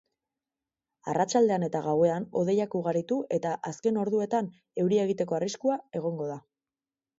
Arratsaldean 1.11 1.65
eta 1.67 1.81
gauean 1.87 2.25
hodeiak 2.41 2.79
ugaritu 2.81 3.19
eta 3.39 3.53
azken 3.73 4.01
orduetan 4.07 4.51
euria 4.87 5.07
egiteko 5.11 5.41
arriskua 5.41 5.81
egongo 6.03 6.35
da. 6.35 6.43